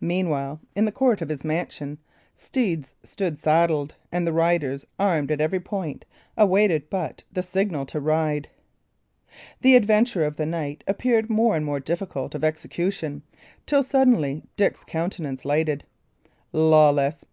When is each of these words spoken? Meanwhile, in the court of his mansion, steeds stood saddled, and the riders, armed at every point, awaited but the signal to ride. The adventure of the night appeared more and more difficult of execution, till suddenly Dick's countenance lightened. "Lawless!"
Meanwhile, 0.00 0.60
in 0.76 0.84
the 0.84 0.92
court 0.92 1.20
of 1.20 1.28
his 1.28 1.42
mansion, 1.44 1.98
steeds 2.32 2.94
stood 3.02 3.40
saddled, 3.40 3.92
and 4.12 4.24
the 4.24 4.32
riders, 4.32 4.86
armed 5.00 5.32
at 5.32 5.40
every 5.40 5.58
point, 5.58 6.04
awaited 6.36 6.88
but 6.88 7.24
the 7.32 7.42
signal 7.42 7.84
to 7.86 7.98
ride. 7.98 8.48
The 9.62 9.74
adventure 9.74 10.22
of 10.24 10.36
the 10.36 10.46
night 10.46 10.84
appeared 10.86 11.28
more 11.28 11.56
and 11.56 11.66
more 11.66 11.80
difficult 11.80 12.36
of 12.36 12.44
execution, 12.44 13.22
till 13.66 13.82
suddenly 13.82 14.44
Dick's 14.56 14.84
countenance 14.84 15.44
lightened. 15.44 15.82
"Lawless!" 16.52 17.24